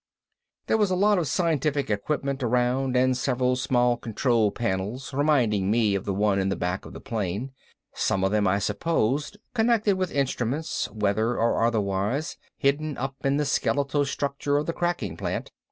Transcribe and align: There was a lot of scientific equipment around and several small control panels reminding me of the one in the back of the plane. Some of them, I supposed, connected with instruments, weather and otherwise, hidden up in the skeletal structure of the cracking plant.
There 0.65 0.79
was 0.79 0.89
a 0.89 0.95
lot 0.95 1.19
of 1.19 1.27
scientific 1.27 1.91
equipment 1.91 2.41
around 2.41 2.97
and 2.97 3.15
several 3.15 3.55
small 3.55 3.97
control 3.97 4.49
panels 4.49 5.13
reminding 5.13 5.69
me 5.69 5.93
of 5.93 6.05
the 6.05 6.13
one 6.15 6.39
in 6.39 6.49
the 6.49 6.55
back 6.55 6.85
of 6.87 6.93
the 6.93 6.99
plane. 6.99 7.51
Some 7.93 8.23
of 8.23 8.31
them, 8.31 8.47
I 8.47 8.57
supposed, 8.57 9.37
connected 9.53 9.97
with 9.97 10.09
instruments, 10.11 10.89
weather 10.89 11.33
and 11.39 11.63
otherwise, 11.67 12.35
hidden 12.57 12.97
up 12.97 13.13
in 13.23 13.37
the 13.37 13.45
skeletal 13.45 14.03
structure 14.03 14.57
of 14.57 14.65
the 14.65 14.73
cracking 14.73 15.17
plant. 15.17 15.51